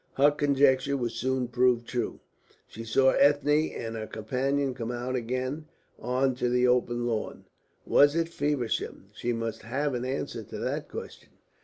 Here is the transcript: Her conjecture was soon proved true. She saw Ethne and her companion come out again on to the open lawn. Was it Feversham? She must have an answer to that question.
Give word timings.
Her 0.15 0.31
conjecture 0.31 0.97
was 0.97 1.13
soon 1.13 1.47
proved 1.49 1.87
true. 1.87 2.21
She 2.67 2.83
saw 2.85 3.11
Ethne 3.11 3.69
and 3.77 3.95
her 3.95 4.07
companion 4.07 4.73
come 4.73 4.89
out 4.89 5.15
again 5.15 5.67
on 5.99 6.33
to 6.37 6.49
the 6.49 6.67
open 6.67 7.05
lawn. 7.05 7.45
Was 7.85 8.15
it 8.15 8.27
Feversham? 8.27 9.09
She 9.13 9.31
must 9.31 9.61
have 9.61 9.93
an 9.93 10.03
answer 10.03 10.41
to 10.41 10.57
that 10.57 10.89
question. 10.89 11.29